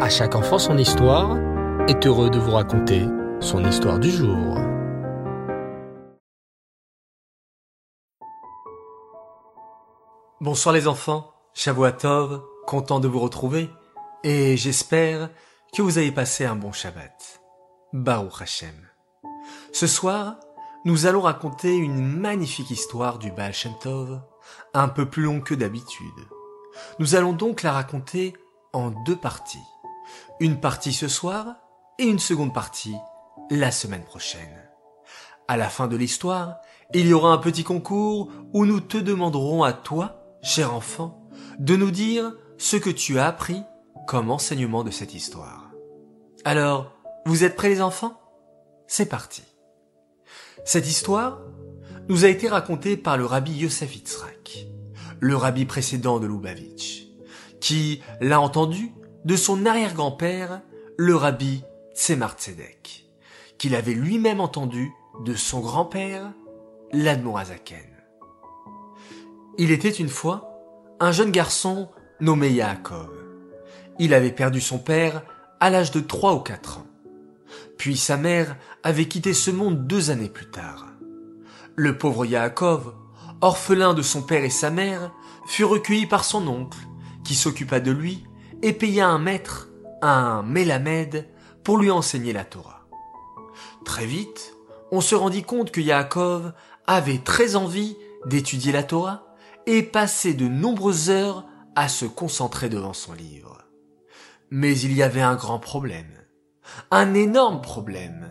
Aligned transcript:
À 0.00 0.08
chaque 0.08 0.34
enfant 0.34 0.58
son 0.58 0.76
histoire 0.76 1.38
est 1.86 2.04
heureux 2.04 2.28
de 2.28 2.38
vous 2.38 2.50
raconter 2.50 3.06
son 3.38 3.64
histoire 3.64 4.00
du 4.00 4.10
jour. 4.10 4.58
Bonsoir 10.40 10.74
les 10.74 10.88
enfants, 10.88 11.32
Shavuatov, 11.54 12.42
content 12.66 12.98
de 12.98 13.06
vous 13.06 13.20
retrouver 13.20 13.70
et 14.24 14.56
j'espère 14.56 15.30
que 15.72 15.80
vous 15.80 15.96
avez 15.96 16.10
passé 16.10 16.44
un 16.44 16.56
bon 16.56 16.72
Shabbat. 16.72 17.40
Baruch 17.92 18.42
Hashem. 18.42 18.74
Ce 19.72 19.86
soir, 19.86 20.40
nous 20.84 21.06
allons 21.06 21.20
raconter 21.20 21.76
une 21.76 22.04
magnifique 22.04 22.72
histoire 22.72 23.18
du 23.18 23.30
Baal 23.30 23.54
Shem 23.54 23.72
Tov, 23.80 24.20
un 24.74 24.88
peu 24.88 25.06
plus 25.06 25.22
longue 25.22 25.44
que 25.44 25.54
d'habitude. 25.54 26.08
Nous 26.98 27.14
allons 27.14 27.32
donc 27.32 27.62
la 27.62 27.70
raconter 27.70 28.34
en 28.72 28.90
deux 28.90 29.16
parties. 29.16 29.62
Une 30.44 30.60
partie 30.60 30.92
ce 30.92 31.08
soir 31.08 31.56
et 31.98 32.04
une 32.04 32.18
seconde 32.18 32.52
partie 32.52 32.94
la 33.50 33.70
semaine 33.70 34.04
prochaine. 34.04 34.68
À 35.48 35.56
la 35.56 35.70
fin 35.70 35.88
de 35.88 35.96
l'histoire, 35.96 36.56
il 36.92 37.06
y 37.06 37.14
aura 37.14 37.32
un 37.32 37.38
petit 37.38 37.64
concours 37.64 38.30
où 38.52 38.66
nous 38.66 38.80
te 38.80 38.98
demanderons 38.98 39.62
à 39.62 39.72
toi, 39.72 40.22
cher 40.42 40.74
enfant, 40.74 41.26
de 41.58 41.76
nous 41.76 41.90
dire 41.90 42.34
ce 42.58 42.76
que 42.76 42.90
tu 42.90 43.18
as 43.18 43.26
appris 43.26 43.62
comme 44.06 44.30
enseignement 44.30 44.84
de 44.84 44.90
cette 44.90 45.14
histoire. 45.14 45.70
Alors, 46.44 46.92
vous 47.24 47.42
êtes 47.42 47.56
prêts 47.56 47.70
les 47.70 47.80
enfants? 47.80 48.20
C'est 48.86 49.08
parti. 49.08 49.44
Cette 50.66 50.86
histoire 50.86 51.40
nous 52.10 52.26
a 52.26 52.28
été 52.28 52.48
racontée 52.50 52.98
par 52.98 53.16
le 53.16 53.24
rabbi 53.24 53.52
Yosef 53.52 53.96
Itzrak, 53.96 54.66
le 55.20 55.36
rabbi 55.36 55.64
précédent 55.64 56.20
de 56.20 56.26
Lubavitch, 56.26 57.06
qui 57.62 58.02
l'a 58.20 58.42
entendu 58.42 58.92
de 59.24 59.36
son 59.36 59.64
arrière-grand-père, 59.64 60.60
le 60.96 61.16
rabbi 61.16 61.64
Tzemar 61.94 62.34
Tzedek, 62.34 63.06
qu'il 63.56 63.74
avait 63.74 63.94
lui-même 63.94 64.40
entendu 64.40 64.92
de 65.24 65.34
son 65.34 65.60
grand-père, 65.60 66.32
l'Admorazaken. 66.92 67.86
Il 69.56 69.70
était 69.70 69.90
une 69.90 70.08
fois 70.08 70.50
un 71.00 71.12
jeune 71.12 71.30
garçon 71.30 71.88
nommé 72.20 72.50
Yaakov. 72.50 73.10
Il 73.98 74.12
avait 74.12 74.32
perdu 74.32 74.60
son 74.60 74.78
père 74.78 75.22
à 75.60 75.70
l'âge 75.70 75.90
de 75.90 76.00
trois 76.00 76.34
ou 76.34 76.40
quatre 76.40 76.78
ans. 76.78 76.86
Puis 77.78 77.96
sa 77.96 78.16
mère 78.16 78.56
avait 78.82 79.06
quitté 79.06 79.32
ce 79.32 79.50
monde 79.50 79.86
deux 79.86 80.10
années 80.10 80.28
plus 80.28 80.50
tard. 80.50 80.86
Le 81.76 81.96
pauvre 81.96 82.26
Yaakov, 82.26 82.94
orphelin 83.40 83.94
de 83.94 84.02
son 84.02 84.22
père 84.22 84.44
et 84.44 84.50
sa 84.50 84.70
mère, 84.70 85.12
fut 85.46 85.64
recueilli 85.64 86.06
par 86.06 86.24
son 86.24 86.46
oncle, 86.46 86.78
qui 87.24 87.34
s'occupa 87.34 87.80
de 87.80 87.90
lui 87.90 88.24
et 88.64 88.72
paya 88.72 89.08
un 89.08 89.18
maître, 89.18 89.68
un 90.00 90.42
Mélamède, 90.42 91.28
pour 91.64 91.76
lui 91.76 91.90
enseigner 91.90 92.32
la 92.32 92.44
Torah. 92.44 92.86
Très 93.84 94.06
vite, 94.06 94.56
on 94.90 95.02
se 95.02 95.14
rendit 95.14 95.42
compte 95.42 95.70
que 95.70 95.82
Yaakov 95.82 96.54
avait 96.86 97.18
très 97.18 97.56
envie 97.56 97.94
d'étudier 98.24 98.72
la 98.72 98.82
Torah 98.82 99.36
et 99.66 99.82
passait 99.82 100.32
de 100.32 100.48
nombreuses 100.48 101.10
heures 101.10 101.44
à 101.76 101.88
se 101.88 102.06
concentrer 102.06 102.70
devant 102.70 102.94
son 102.94 103.12
livre. 103.12 103.58
Mais 104.50 104.78
il 104.78 104.94
y 104.94 105.02
avait 105.02 105.20
un 105.20 105.36
grand 105.36 105.58
problème. 105.58 106.24
Un 106.90 107.12
énorme 107.12 107.60
problème. 107.60 108.30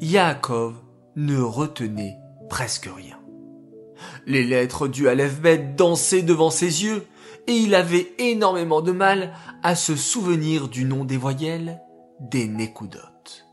Yaakov 0.00 0.76
ne 1.16 1.40
retenait 1.40 2.16
presque 2.48 2.88
rien. 2.94 3.18
Les 4.24 4.44
lettres 4.44 4.86
du 4.86 5.08
Aleph 5.08 5.40
dansaient 5.74 6.22
devant 6.22 6.50
ses 6.50 6.84
yeux 6.84 7.04
et 7.48 7.56
il 7.56 7.74
avait 7.74 8.12
énormément 8.18 8.82
de 8.82 8.92
mal 8.92 9.32
à 9.62 9.74
se 9.74 9.96
souvenir 9.96 10.68
du 10.68 10.84
nom 10.84 11.04
des 11.04 11.16
voyelles, 11.16 11.80
des 12.20 12.46
nécoudotes. 12.46 13.46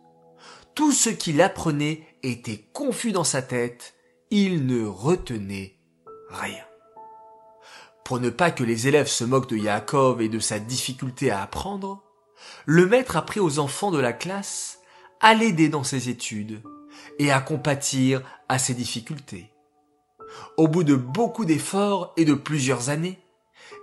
Tout 0.76 0.92
ce 0.92 1.10
qu'il 1.10 1.42
apprenait 1.42 2.06
était 2.22 2.70
confus 2.74 3.12
dans 3.12 3.24
sa 3.24 3.42
tête, 3.42 3.96
il 4.30 4.66
ne 4.66 4.86
retenait 4.86 5.80
rien. 6.30 6.64
Pour 8.04 8.20
ne 8.20 8.30
pas 8.30 8.52
que 8.52 8.64
les 8.64 8.88
élèves 8.88 9.08
se 9.08 9.24
moquent 9.24 9.50
de 9.50 9.58
Yaakov 9.58 10.22
et 10.22 10.30
de 10.30 10.40
sa 10.40 10.60
difficulté 10.60 11.32
à 11.32 11.42
apprendre, 11.42 12.04
le 12.66 12.86
maître 12.86 13.16
apprit 13.16 13.40
aux 13.40 13.60
enfants 13.60 13.92
de 13.92 14.00
la 14.00 14.14
classe 14.14 14.80
à 15.22 15.34
l'aider 15.34 15.70
dans 15.70 15.84
ses 15.84 16.10
études 16.10 16.62
et 17.18 17.32
à 17.32 17.40
compatir 17.40 18.22
à 18.48 18.60
ses 18.60 18.74
difficultés. 18.74 19.52
Au 20.58 20.68
bout 20.68 20.84
de 20.84 20.96
beaucoup 20.96 21.46
d'efforts 21.46 22.14
et 22.18 22.26
de 22.26 22.34
plusieurs 22.34 22.90
années, 22.90 23.20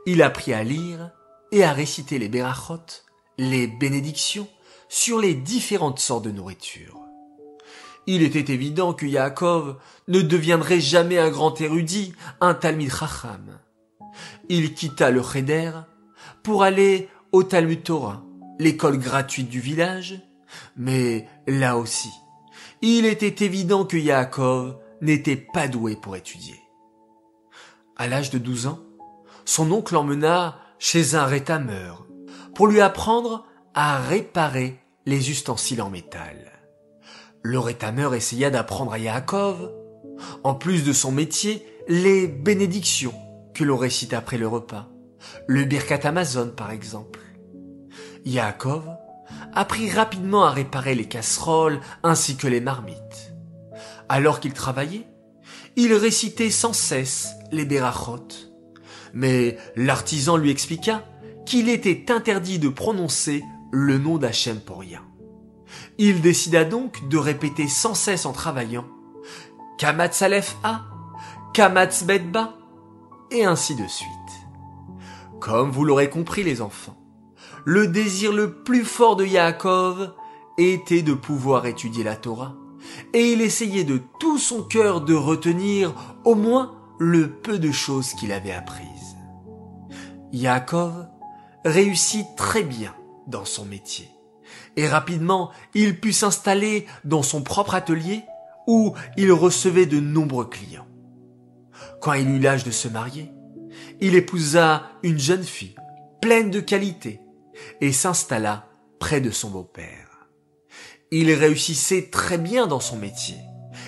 il 0.07 0.23
apprit 0.23 0.53
à 0.53 0.63
lire 0.63 1.11
et 1.53 1.65
à 1.65 1.73
réciter 1.73 2.19
les 2.19 2.29
berachot, 2.29 3.05
les 3.39 3.67
bénédictions, 3.67 4.49
sur 4.89 5.21
les 5.21 5.35
différentes 5.35 6.01
sortes 6.01 6.25
de 6.25 6.31
nourriture. 6.31 6.99
Il 8.07 8.23
était 8.23 8.53
évident 8.53 8.95
que 8.95 9.07
Yaakov 9.07 9.79
ne 10.09 10.23
deviendrait 10.23 10.81
jamais 10.81 11.19
un 11.19 11.31
grand 11.31 11.61
érudit, 11.61 12.15
un 12.41 12.55
Talmid 12.55 12.91
Chacham. 12.91 13.61
Il 14.49 14.75
quitta 14.75 15.11
le 15.11 15.23
Cheder 15.23 15.73
pour 16.43 16.65
aller 16.65 17.09
au 17.31 17.45
Talmud 17.45 17.83
Torah, 17.83 18.25
l'école 18.59 18.99
gratuite 18.99 19.49
du 19.49 19.61
village, 19.61 20.21
mais 20.77 21.29
là 21.47 21.79
aussi, 21.79 22.11
il 22.83 23.07
était 23.07 23.45
évident 23.45 23.85
que 23.85 23.97
Yaakov 23.97 24.77
n'était 25.01 25.37
pas 25.37 25.69
doué 25.69 25.97
pour 25.97 26.17
étudier. 26.17 26.61
À 27.97 28.09
l'âge 28.09 28.31
de 28.31 28.39
douze 28.39 28.67
ans, 28.67 28.81
son 29.45 29.71
oncle 29.71 29.95
l'emmena 29.95 30.59
chez 30.83 31.15
un 31.15 31.27
rétameur 31.27 32.09
pour 32.57 32.67
lui 32.67 32.81
apprendre 32.81 33.47
à 33.73 34.01
réparer 34.01 34.81
les 35.07 35.31
ustensiles 35.31 35.81
en 35.81 35.91
métal. 35.91 36.61
Le 37.41 37.61
rétameur 37.61 38.17
essaya 38.17 38.51
d'apprendre 38.51 38.93
à 38.93 38.99
Yaakov, 38.99 39.71
en 40.43 40.57
plus 40.57 40.83
de 40.83 40.93
son 40.93 41.13
métier, 41.13 41.65
les 41.87 42.27
bénédictions 42.27 43.15
que 43.55 43.63
l'on 43.63 43.77
récite 43.77 44.13
après 44.13 44.39
le 44.39 44.49
repas, 44.49 44.89
le 45.47 45.63
Birkat 45.65 46.01
Amazon 46.03 46.49
par 46.49 46.73
exemple. 46.73 47.21
Yaakov 48.25 48.83
apprit 49.55 49.89
rapidement 49.89 50.43
à 50.43 50.51
réparer 50.51 50.97
les 50.97 51.07
casseroles 51.07 51.79
ainsi 52.03 52.37
que 52.37 52.49
les 52.49 52.61
marmites. 52.61 53.33
Alors 54.09 54.41
qu'il 54.41 54.53
travaillait, 54.53 55.07
il 55.77 55.95
récitait 55.95 56.51
sans 56.51 56.73
cesse 56.73 57.29
les 57.53 57.65
berachot. 57.65 58.52
Mais 59.15 59.59
l'artisan 59.77 60.37
lui 60.37 60.51
expliqua 60.51 61.05
qu'il 61.47 61.69
était 61.69 62.11
interdit 62.11 62.59
de 62.59 62.69
prononcer 62.69 63.43
le 63.73 63.99
nom 63.99 64.19
d'Hachem 64.19 64.61
pour 64.61 64.81
rien. 64.81 65.03
Il 65.99 66.21
décida 66.21 66.65
donc 66.65 67.09
de 67.09 67.17
répéter 67.17 67.69
sans 67.69 67.95
cesse 67.95 68.27
en 68.27 68.33
travaillant 68.33 68.87
Kamatz 69.79 70.23
Aleph 70.23 70.57
A, 70.63 70.83
Kamatz 71.55 72.05
Bedba, 72.05 72.55
et 73.31 73.45
ainsi 73.45 73.75
de 73.75 73.87
suite. 73.87 74.09
Comme 75.41 75.71
vous 75.71 75.85
l'aurez 75.85 76.09
compris 76.09 76.45
les 76.45 76.61
enfants, 76.61 76.97
le 77.65 77.89
désir 77.89 78.33
le 78.33 78.63
plus 78.63 78.85
fort 78.85 79.17
de 79.17 79.25
Yaakov 79.25 80.13
était 80.59 81.03
de 81.03 81.15
pouvoir 81.15 81.67
étudier 81.67 82.05
la 82.05 82.17
Torah, 82.17 82.55
et 83.13 83.33
il 83.33 83.41
essayait 83.41 83.85
de 83.85 84.01
tout 84.21 84.39
son 84.39 84.63
cœur 84.63 85.01
de 85.01 85.15
retenir 85.15 85.95
au 86.25 86.35
moins 86.35 86.75
le 86.99 87.31
peu 87.31 87.59
de 87.59 87.73
choses 87.73 88.13
qu'il 88.15 88.33
avait 88.33 88.53
apprises. 88.53 89.02
Yaakov 90.33 91.07
réussit 91.65 92.27
très 92.37 92.63
bien 92.63 92.95
dans 93.27 93.45
son 93.45 93.65
métier, 93.65 94.11
et 94.77 94.89
rapidement 94.89 95.51
il 95.75 96.01
put 96.01 96.13
s'installer 96.13 96.87
dans 97.05 97.23
son 97.23 97.43
propre 97.43 97.75
atelier 97.75 98.23
où 98.67 98.95
il 99.17 99.33
recevait 99.33 99.87
de 99.87 100.01
nombreux 100.01 100.47
clients. 100.47 100.87
Quand 102.01 102.15
il 102.15 102.29
eut 102.29 102.41
l'âge 102.41 102.65
de 102.65 102.71
se 102.71 102.89
marier, 102.89 103.31
il 104.01 104.15
épousa 104.15 104.85
une 105.03 105.19
jeune 105.19 105.45
fille 105.45 105.77
pleine 106.21 106.51
de 106.51 106.61
qualités 106.61 107.21
et 107.81 107.93
s'installa 107.93 108.67
près 108.99 109.21
de 109.21 109.31
son 109.31 109.51
beau-père. 109.51 110.29
Il 111.11 111.31
réussissait 111.33 112.09
très 112.11 112.39
bien 112.39 112.67
dans 112.67 112.81
son 112.81 112.97
métier 112.97 113.37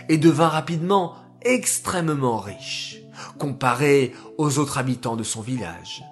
et 0.08 0.19
devint 0.19 0.49
rapidement 0.49 1.17
extrêmement 1.43 2.38
riche, 2.38 2.99
comparé 3.38 4.12
aux 4.38 4.58
autres 4.58 4.79
habitants 4.79 5.17
de 5.17 5.23
son 5.23 5.40
village. 5.40 6.05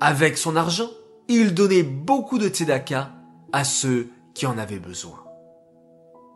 Avec 0.00 0.38
son 0.38 0.56
argent, 0.56 0.90
il 1.28 1.54
donnait 1.54 1.82
beaucoup 1.82 2.38
de 2.38 2.48
tzedaka 2.48 3.12
à 3.52 3.64
ceux 3.64 4.10
qui 4.34 4.46
en 4.46 4.58
avaient 4.58 4.78
besoin. 4.78 5.24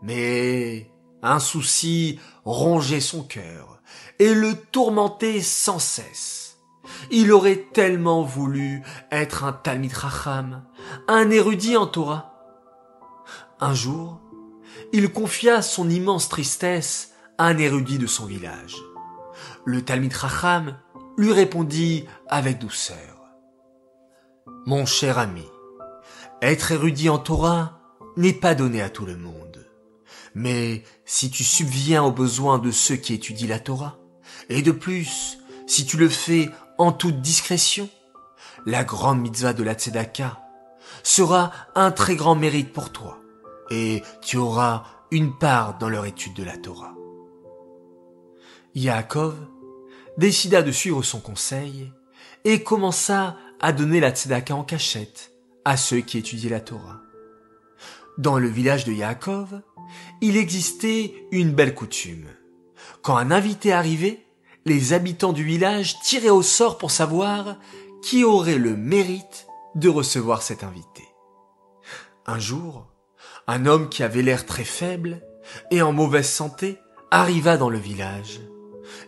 Mais 0.03 0.91
un 1.23 1.39
souci 1.39 2.21
rongeait 2.45 3.01
son 3.01 3.23
cœur 3.23 3.81
et 4.19 4.35
le 4.35 4.55
tourmentait 4.55 5.41
sans 5.41 5.79
cesse. 5.79 6.59
Il 7.11 7.33
aurait 7.33 7.67
tellement 7.73 8.23
voulu 8.23 8.83
être 9.11 9.45
un 9.45 9.53
Talmid 9.53 9.93
Racham, 9.93 10.65
un 11.09 11.31
érudit 11.31 11.77
en 11.77 11.87
Torah. 11.87 12.35
Un 13.61 13.75
jour, 13.75 14.21
il 14.93 15.11
confia 15.11 15.63
son 15.63 15.89
immense 15.89 16.29
tristesse 16.29 17.13
à 17.39 17.47
un 17.47 17.59
érudit 17.59 17.99
de 17.99 18.07
son 18.07 18.27
village. 18.27 18.77
Le 19.65 19.83
Talmid 19.83 20.13
Racham 20.13 20.77
lui 21.17 21.33
répondit 21.33 22.05
avec 22.29 22.59
douceur. 22.59 23.14
Mon 24.67 24.87
cher 24.87 25.19
ami, 25.19 25.45
Être 26.41 26.73
érudit 26.73 27.11
en 27.11 27.19
Torah 27.19 27.81
n'est 28.17 28.33
pas 28.33 28.55
donné 28.55 28.81
à 28.81 28.89
tout 28.89 29.05
le 29.05 29.17
monde. 29.17 29.67
Mais 30.35 30.83
si 31.05 31.31
tu 31.31 31.45
subviens 31.45 32.03
aux 32.03 32.13
besoins 32.13 32.59
de 32.59 32.71
ceux 32.71 32.97
qui 32.97 33.13
étudient 33.13 33.49
la 33.49 33.59
Torah, 33.59 33.99
et 34.49 34.63
de 34.63 34.73
plus, 34.73 35.39
si 35.67 35.85
tu 35.85 35.99
le 35.99 36.09
fais 36.09 36.49
en 36.79 36.93
toute 36.93 37.21
discrétion, 37.21 37.91
la 38.65 38.85
grande 38.85 39.21
mitzvah 39.21 39.53
de 39.53 39.63
la 39.63 39.75
tzedaka 39.75 40.41
sera 41.03 41.53
un 41.75 41.91
très 41.91 42.17
grand 42.17 42.35
mérite 42.35 42.73
pour 42.73 42.91
toi, 42.91 43.19
et 43.71 44.03
tu 44.23 44.39
auras 44.39 44.85
une 45.11 45.37
part 45.37 45.77
dans 45.77 45.91
leur 45.91 46.07
étude 46.07 46.35
de 46.35 46.43
la 46.43 46.57
Torah. 46.57 46.95
Yaakov 48.75 49.35
décida 50.17 50.63
de 50.63 50.73
suivre 50.73 51.03
son 51.03 51.21
conseil 51.21 51.93
et 52.45 52.63
commença 52.63 53.37
à 53.61 53.73
donner 53.73 54.01
la 54.01 54.11
tzedaka 54.11 54.55
en 54.55 54.65
cachette 54.65 55.33
à 55.65 55.77
ceux 55.77 56.01
qui 56.01 56.19
étudiaient 56.19 56.51
la 56.51 56.61
Torah. 56.61 57.01
Dans 58.19 58.39
le 58.39 58.49
village 58.49 58.85
de 58.85 58.93
Yaakov, 58.93 59.61
il 60.21 60.37
existait 60.37 61.15
une 61.31 61.53
belle 61.53 61.75
coutume. 61.75 62.27
Quand 63.03 63.17
un 63.17 63.31
invité 63.31 63.73
arrivait, 63.73 64.27
les 64.65 64.93
habitants 64.93 65.33
du 65.33 65.45
village 65.45 66.01
tiraient 66.01 66.31
au 66.31 66.43
sort 66.43 66.79
pour 66.79 66.91
savoir 66.91 67.57
qui 68.03 68.25
aurait 68.25 68.59
le 68.59 68.77
mérite 68.77 69.47
de 69.75 69.89
recevoir 69.89 70.43
cet 70.43 70.63
invité. 70.63 71.05
Un 72.27 72.39
jour, 72.39 72.87
un 73.47 73.67
homme 73.67 73.89
qui 73.89 74.03
avait 74.03 74.23
l'air 74.23 74.47
très 74.47 74.65
faible 74.65 75.23
et 75.71 75.83
en 75.83 75.93
mauvaise 75.93 76.29
santé 76.29 76.79
arriva 77.11 77.57
dans 77.57 77.69
le 77.69 77.79
village, 77.79 78.41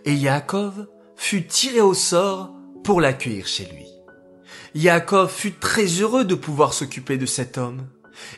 et 0.05 0.15
Yaakov 0.15 0.89
fut 1.17 1.47
tiré 1.47 1.81
au 1.81 1.95
sort 1.95 2.53
pour 2.85 3.01
l'accueillir 3.01 3.47
chez 3.47 3.65
lui. 3.67 3.96
Yaakov 4.77 5.33
fut 5.33 5.55
très 5.55 5.87
heureux 5.87 6.27
de 6.27 6.35
pouvoir 6.35 6.75
s'occuper 6.75 7.17
de 7.17 7.25
cet 7.25 7.57
homme. 7.57 7.87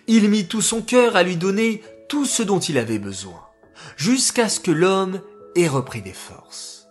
Il 0.07 0.31
mit 0.31 0.47
tout 0.47 0.63
son 0.63 0.83
cœur 0.83 1.17
à 1.17 1.25
lui 1.25 1.37
donner 1.37 1.83
tout 2.09 2.27
ce 2.27 2.45
dont 2.45 2.61
il 2.61 2.79
avait 2.79 3.01
besoin, 3.01 3.45
jusqu'à 3.97 4.49
ce 4.49 4.61
que 4.61 4.71
l'homme 4.71 5.21
ait 5.57 5.67
repris 5.67 6.01
des 6.01 6.13
forces. 6.13 6.87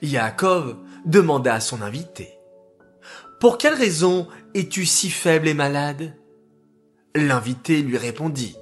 Yaakov 0.00 0.76
demanda 1.06 1.54
à 1.54 1.60
son 1.60 1.82
invité, 1.82 2.38
Pour 3.40 3.58
quelle 3.58 3.74
raison 3.74 4.28
es-tu 4.54 4.86
si 4.86 5.10
faible 5.10 5.48
et 5.48 5.54
malade? 5.54 6.16
L'invité 7.16 7.82
lui 7.82 7.98
répondit, 7.98 8.56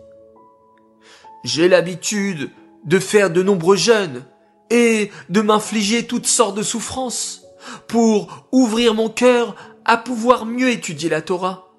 J'ai 1.45 1.69
l'habitude 1.69 2.51
de 2.87 2.99
faire 2.99 3.31
de 3.31 3.43
nombreux 3.43 3.77
jeûnes 3.77 4.25
et 4.71 5.11
de 5.29 5.43
m'infliger 5.43 6.07
toutes 6.07 6.27
sortes 6.27 6.57
de 6.57 6.63
souffrances 6.63 7.43
pour 7.87 8.49
ouvrir 8.51 8.95
mon 8.95 9.11
cœur 9.11 9.55
à 9.85 9.97
pouvoir 9.97 10.47
mieux 10.47 10.71
étudier 10.71 11.09
la 11.09 11.23
Torah. 11.23 11.73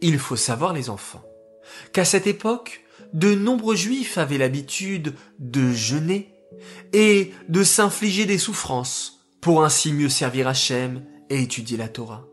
Il 0.00 0.18
faut 0.18 0.36
savoir, 0.36 0.72
les 0.72 0.90
enfants, 0.90 1.24
qu'à 1.92 2.04
cette 2.04 2.26
époque, 2.26 2.84
de 3.12 3.34
nombreux 3.34 3.76
juifs 3.76 4.18
avaient 4.18 4.38
l'habitude 4.38 5.14
de 5.38 5.72
jeûner 5.72 6.34
et 6.92 7.32
de 7.48 7.62
s'infliger 7.62 8.26
des 8.26 8.38
souffrances 8.38 9.20
pour 9.40 9.64
ainsi 9.64 9.92
mieux 9.92 10.08
servir 10.08 10.48
Hachem 10.48 11.04
et 11.30 11.42
étudier 11.42 11.76
la 11.76 11.88
Torah. 11.88 12.26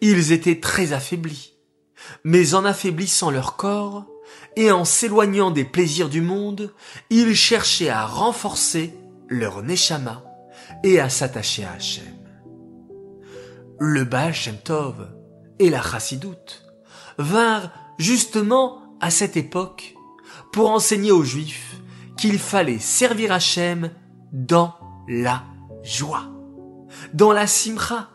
Ils 0.00 0.32
étaient 0.32 0.60
très 0.60 0.92
affaiblis, 0.92 1.54
mais 2.24 2.54
en 2.54 2.64
affaiblissant 2.64 3.30
leur 3.30 3.56
corps 3.56 4.06
et 4.56 4.70
en 4.70 4.84
s'éloignant 4.84 5.50
des 5.50 5.64
plaisirs 5.64 6.08
du 6.08 6.20
monde, 6.20 6.74
ils 7.08 7.34
cherchaient 7.34 7.88
à 7.88 8.06
renforcer 8.06 8.94
leur 9.28 9.62
neshama 9.62 10.24
et 10.84 11.00
à 11.00 11.08
s'attacher 11.08 11.64
à 11.64 11.72
Hachem. 11.72 12.19
Le 13.82 14.04
Baal 14.04 14.34
Shem 14.34 14.58
Tov 14.58 15.08
et 15.58 15.70
la 15.70 15.80
Chassidoute 15.80 16.66
vinrent 17.16 17.70
justement 17.96 18.82
à 19.00 19.08
cette 19.08 19.38
époque 19.38 19.94
pour 20.52 20.68
enseigner 20.68 21.12
aux 21.12 21.24
Juifs 21.24 21.76
qu'il 22.18 22.38
fallait 22.38 22.78
servir 22.78 23.32
Hachem 23.32 23.90
dans 24.32 24.74
la 25.08 25.44
joie, 25.82 26.28
dans 27.14 27.32
la 27.32 27.46
simcha, 27.46 28.10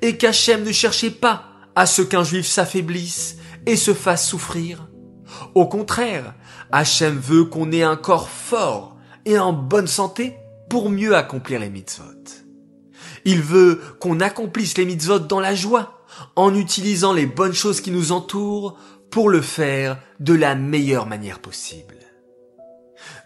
et 0.00 0.16
qu'Hachem 0.16 0.62
ne 0.62 0.70
cherchait 0.70 1.10
pas 1.10 1.42
à 1.74 1.86
ce 1.86 2.02
qu'un 2.02 2.22
Juif 2.22 2.46
s'affaiblisse 2.46 3.36
et 3.66 3.74
se 3.74 3.92
fasse 3.92 4.28
souffrir. 4.28 4.88
Au 5.56 5.66
contraire, 5.66 6.36
Hachem 6.70 7.18
veut 7.18 7.46
qu'on 7.46 7.72
ait 7.72 7.82
un 7.82 7.96
corps 7.96 8.28
fort 8.28 8.96
et 9.24 9.40
en 9.40 9.52
bonne 9.52 9.88
santé 9.88 10.36
pour 10.68 10.88
mieux 10.88 11.16
accomplir 11.16 11.58
les 11.58 11.68
mitzvot. 11.68 12.46
Il 13.24 13.42
veut 13.42 13.80
qu'on 14.00 14.20
accomplisse 14.20 14.76
les 14.78 14.84
mitzvot 14.84 15.18
dans 15.20 15.40
la 15.40 15.54
joie, 15.54 16.04
en 16.36 16.54
utilisant 16.54 17.12
les 17.12 17.26
bonnes 17.26 17.54
choses 17.54 17.80
qui 17.80 17.90
nous 17.90 18.12
entourent 18.12 18.76
pour 19.10 19.28
le 19.28 19.40
faire 19.40 20.00
de 20.20 20.34
la 20.34 20.54
meilleure 20.54 21.06
manière 21.06 21.40
possible. 21.40 21.96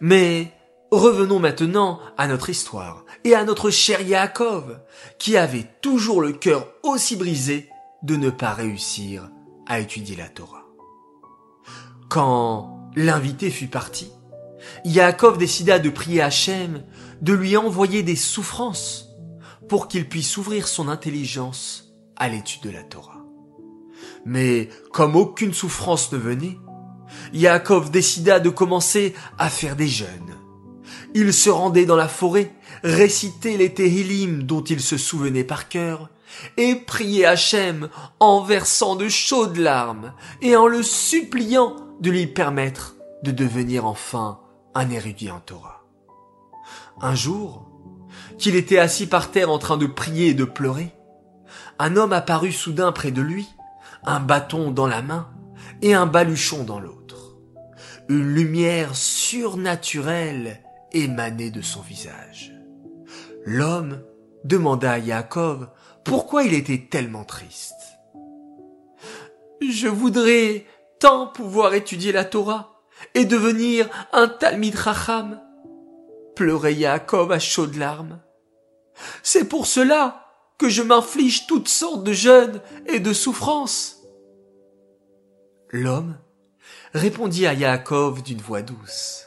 Mais 0.00 0.52
revenons 0.91 1.38
maintenant 1.38 2.00
à 2.17 2.26
notre 2.26 2.50
histoire 2.50 3.05
et 3.25 3.35
à 3.35 3.44
notre 3.44 3.70
cher 3.70 4.00
Yaakov, 4.00 4.81
qui 5.19 5.37
avait 5.37 5.67
toujours 5.81 6.20
le 6.20 6.32
cœur 6.32 6.69
aussi 6.82 7.17
brisé 7.17 7.69
de 8.02 8.17
ne 8.17 8.31
pas 8.31 8.52
réussir 8.52 9.31
à 9.67 9.81
étudier 9.81 10.17
la 10.17 10.29
Torah. 10.29 10.64
Quand 12.08 12.91
l'invité 12.96 13.50
fut 13.50 13.67
parti, 13.67 14.11
Yaakov 14.85 15.38
décida 15.38 15.79
de 15.79 15.91
prier 15.91 16.23
Hachem 16.23 16.82
de 17.23 17.32
lui 17.32 17.56
envoyer 17.56 18.02
des 18.02 18.17
souffrances 18.17 19.13
pour 19.69 19.88
qu'il 19.88 20.08
puisse 20.08 20.37
ouvrir 20.37 20.69
son 20.69 20.88
intelligence 20.88 21.94
à 22.16 22.28
l'étude 22.28 22.62
de 22.62 22.70
la 22.70 22.82
Torah. 22.82 23.25
Mais 24.25 24.69
comme 24.93 25.16
aucune 25.16 25.55
souffrance 25.55 26.12
ne 26.12 26.19
venait, 26.19 26.58
Yaakov 27.32 27.90
décida 27.90 28.40
de 28.40 28.50
commencer 28.50 29.14
à 29.38 29.49
faire 29.49 29.76
des 29.76 29.88
jeûnes. 29.88 30.37
Il 31.14 31.32
se 31.32 31.50
rendait 31.50 31.87
dans 31.87 31.96
la 31.96 32.08
forêt, 32.08 32.55
récitait 32.82 33.56
les 33.56 33.72
Tehillim 33.72 34.43
dont 34.43 34.62
il 34.62 34.81
se 34.81 34.96
souvenait 34.96 35.44
par 35.44 35.69
cœur, 35.69 36.10
et 36.56 36.75
priait 36.75 37.26
Hachem 37.26 37.88
en 38.19 38.43
versant 38.43 38.96
de 38.96 39.08
chaudes 39.08 39.56
larmes 39.56 40.12
et 40.43 40.56
en 40.56 40.67
le 40.67 40.82
suppliant 40.82 41.76
de 42.00 42.10
lui 42.10 42.26
permettre 42.26 42.96
de 43.22 43.31
devenir 43.31 43.87
enfin 43.87 44.40
un 44.75 44.90
érudit 44.90 45.31
en 45.31 45.40
Torah. 45.40 45.84
Un 47.00 47.14
jour, 47.14 47.69
qu'il 48.38 48.56
était 48.56 48.78
assis 48.78 49.06
par 49.06 49.31
terre 49.31 49.50
en 49.50 49.58
train 49.58 49.76
de 49.76 49.87
prier 49.87 50.28
et 50.28 50.34
de 50.34 50.44
pleurer, 50.44 50.93
un 51.78 51.96
homme 51.96 52.12
apparut 52.12 52.52
soudain 52.52 52.93
près 52.93 53.11
de 53.11 53.22
lui, 53.22 53.46
un 54.05 54.20
bâton 54.20 54.70
dans 54.70 54.86
la 54.86 55.03
main 55.03 55.31
et 55.82 55.94
un 55.94 56.06
baluchon 56.06 56.65
dans 56.65 56.81
l'autre. 56.81 57.36
Une 58.08 58.34
lumière 58.34 58.94
surnaturelle 58.94 60.60
émanait 60.93 61.50
de 61.50 61.62
son 61.62 61.81
visage. 61.81 62.53
L'homme 63.44 64.03
demanda 64.44 64.93
à 64.93 64.98
Yaakov 64.98 65.69
pourquoi 66.05 66.44
il 66.44 66.55
était 66.55 66.86
tellement 66.91 67.24
triste. 67.24 67.74
Je 69.60 69.89
voudrais 69.89 70.67
tant 71.00 71.27
pouvoir 71.27 71.74
étudier 71.74 72.12
la 72.12 72.24
Torah 72.24 72.82
et 73.15 73.24
devenir 73.24 73.89
un 74.12 74.29
Talmid 74.29 74.74
Racham, 74.74 75.41
pleurait 76.34 76.74
Yaakov 76.74 77.32
à 77.32 77.38
chaudes 77.38 77.76
larmes. 77.76 78.20
C'est 79.22 79.44
pour 79.44 79.67
cela 79.67 80.26
que 80.58 80.69
je 80.69 80.82
m'inflige 80.82 81.46
toutes 81.46 81.69
sortes 81.69 82.05
de 82.05 82.12
jeûnes 82.12 82.60
et 82.86 83.00
de 83.00 83.12
souffrances. 83.12 84.03
L'homme 85.70 86.17
répondit 86.93 87.46
à 87.46 87.55
Yaakov 87.55 88.22
d'une 88.22 88.41
voix 88.41 88.62
douce. 88.62 89.26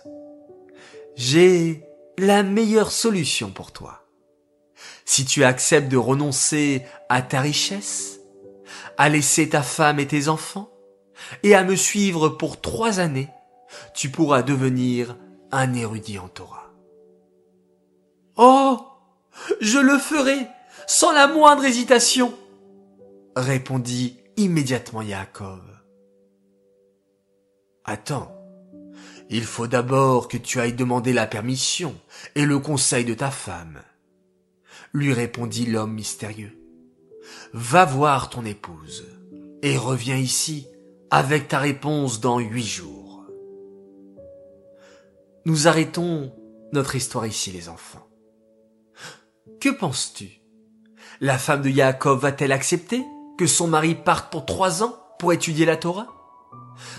J'ai 1.15 1.83
la 2.17 2.43
meilleure 2.43 2.91
solution 2.91 3.51
pour 3.51 3.71
toi. 3.71 4.03
Si 5.05 5.25
tu 5.25 5.43
acceptes 5.43 5.89
de 5.89 5.97
renoncer 5.97 6.85
à 7.09 7.21
ta 7.21 7.41
richesse, 7.41 8.19
à 8.97 9.09
laisser 9.09 9.49
ta 9.49 9.61
femme 9.61 9.99
et 9.99 10.07
tes 10.07 10.27
enfants, 10.27 10.71
et 11.43 11.55
à 11.55 11.63
me 11.63 11.75
suivre 11.75 12.29
pour 12.29 12.61
trois 12.61 12.99
années, 12.99 13.29
tu 13.93 14.09
pourras 14.09 14.43
devenir 14.43 15.17
un 15.51 15.73
érudit 15.73 16.19
en 16.19 16.27
Torah. 16.27 16.66
Oh! 18.38 18.79
Je 19.62 19.79
le 19.79 19.98
ferai, 19.98 20.48
sans 20.88 21.12
la 21.12 21.27
moindre 21.27 21.65
hésitation, 21.65 22.34
répondit 23.36 24.17
immédiatement 24.36 25.01
Yaakov. 25.01 25.62
Attends, 27.86 28.32
il 29.29 29.44
faut 29.44 29.67
d'abord 29.67 30.27
que 30.27 30.38
tu 30.38 30.60
ailles 30.60 30.74
demander 30.74 31.13
la 31.13 31.27
permission 31.27 31.96
et 32.36 32.46
le 32.46 32.60
conseil 32.60 33.06
de 33.06 33.13
ta 33.13 33.32
femme, 33.32 33.82
lui 34.94 35.13
répondit 35.13 35.65
l'homme 35.65 35.94
mystérieux. 35.94 36.58
Va 37.53 37.86
voir 37.86 38.29
ton 38.29 38.46
épouse 38.46 39.06
et 39.62 39.77
reviens 39.77 40.17
ici 40.17 40.67
avec 41.10 41.48
ta 41.48 41.60
réponse 41.60 42.20
dans 42.20 42.39
huit 42.39 42.65
jours. 42.65 43.25
Nous 45.46 45.67
arrêtons 45.67 46.34
notre 46.74 46.96
histoire 46.96 47.25
ici, 47.25 47.51
les 47.51 47.70
enfants. 47.70 48.06
Que 49.59 49.69
penses-tu? 49.69 50.41
La 51.19 51.39
femme 51.39 51.63
de 51.63 51.69
Yaakov 51.69 52.21
va-t-elle 52.21 52.51
accepter 52.51 53.03
que 53.39 53.47
son 53.47 53.67
mari 53.67 53.95
parte 53.95 54.31
pour 54.31 54.45
trois 54.45 54.83
ans 54.83 54.95
pour 55.17 55.33
étudier 55.33 55.65
la 55.65 55.77
Torah? 55.77 56.07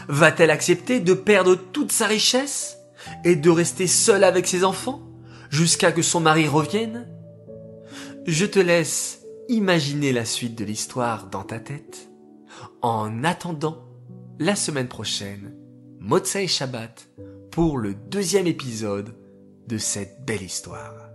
Va-t-elle 0.09 0.51
accepter 0.51 0.99
de 0.99 1.15
perdre 1.15 1.55
toute 1.55 1.93
sa 1.93 2.07
richesse 2.07 2.77
et 3.25 3.37
de 3.37 3.51
rester 3.51 3.87
seule 3.87 4.25
avec 4.25 4.49
ses 4.49 4.65
enfants 4.65 5.03
jusqu'à 5.51 5.93
que 5.93 6.03
son 6.03 6.19
mari 6.19 6.49
revienne? 6.49 7.07
Je 8.27 8.45
te 8.45 8.59
laisse 8.59 9.21
imaginer 9.49 10.13
la 10.13 10.25
suite 10.25 10.59
de 10.59 10.65
l'histoire 10.65 11.29
dans 11.29 11.45
ta 11.45 11.61
tête. 11.61 12.11
En 12.83 13.23
attendant, 13.23 13.85
la 14.41 14.57
semaine 14.57 14.89
prochaine, 14.89 15.55
Motsai 16.01 16.49
Shabbat 16.49 17.09
pour 17.53 17.79
le 17.79 17.95
deuxième 17.95 18.49
épisode 18.49 19.15
de 19.69 19.79
cette 19.79 20.25
belle 20.25 20.43
histoire. 20.43 21.09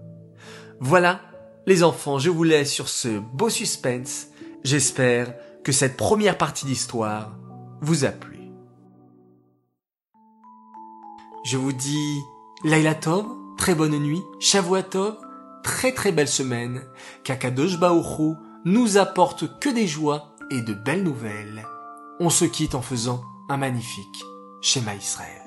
Voilà, 0.79 1.21
les 1.65 1.83
enfants, 1.83 2.19
je 2.19 2.29
vous 2.29 2.43
laisse 2.43 2.71
sur 2.71 2.89
ce 2.89 3.19
beau 3.19 3.49
suspense. 3.49 4.27
J'espère 4.63 5.33
que 5.63 5.71
cette 5.71 5.97
première 5.97 6.37
partie 6.37 6.65
d'histoire 6.65 7.31
vous 7.81 8.05
a 8.05 8.09
plu. 8.09 8.39
Je 11.45 11.57
vous 11.57 11.73
dis 11.73 12.19
Laila 12.63 12.95
Tov, 12.95 13.25
très 13.57 13.75
bonne 13.75 13.97
nuit, 13.97 14.21
Shavuatov, 14.39 15.17
très 15.63 15.91
très 15.91 16.11
belle 16.11 16.27
semaine, 16.27 16.81
qu'Akadosh 17.23 17.77
Baoru 17.77 18.35
nous 18.65 18.97
apporte 18.97 19.59
que 19.59 19.69
des 19.69 19.87
joies 19.87 20.35
et 20.51 20.61
de 20.61 20.73
belles 20.73 21.03
nouvelles. 21.03 21.65
On 22.19 22.29
se 22.29 22.45
quitte 22.45 22.75
en 22.75 22.81
faisant 22.81 23.21
un 23.49 23.57
magnifique 23.57 24.23
schéma 24.61 24.95
Israël. 24.95 25.42